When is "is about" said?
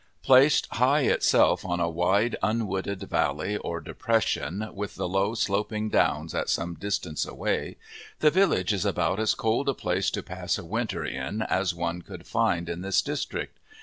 8.73-9.19